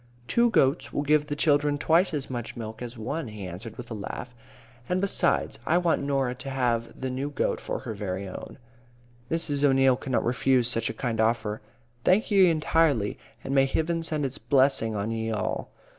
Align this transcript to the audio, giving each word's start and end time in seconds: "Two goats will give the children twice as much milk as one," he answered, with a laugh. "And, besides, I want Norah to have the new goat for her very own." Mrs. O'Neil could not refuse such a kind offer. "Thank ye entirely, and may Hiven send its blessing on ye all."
"Two 0.27 0.49
goats 0.49 0.91
will 0.91 1.03
give 1.03 1.27
the 1.27 1.35
children 1.35 1.77
twice 1.77 2.11
as 2.11 2.27
much 2.27 2.57
milk 2.57 2.81
as 2.81 2.97
one," 2.97 3.27
he 3.27 3.45
answered, 3.45 3.77
with 3.77 3.91
a 3.91 3.93
laugh. 3.93 4.33
"And, 4.89 4.99
besides, 4.99 5.59
I 5.63 5.77
want 5.77 6.01
Norah 6.01 6.33
to 6.33 6.49
have 6.49 6.99
the 6.99 7.11
new 7.11 7.29
goat 7.29 7.61
for 7.61 7.77
her 7.81 7.93
very 7.93 8.27
own." 8.27 8.57
Mrs. 9.29 9.63
O'Neil 9.63 9.95
could 9.95 10.11
not 10.13 10.25
refuse 10.25 10.67
such 10.67 10.89
a 10.89 10.93
kind 10.95 11.21
offer. 11.21 11.61
"Thank 12.03 12.31
ye 12.31 12.49
entirely, 12.49 13.19
and 13.43 13.53
may 13.53 13.67
Hiven 13.67 14.01
send 14.03 14.25
its 14.25 14.39
blessing 14.39 14.95
on 14.95 15.11
ye 15.11 15.29
all." 15.29 15.69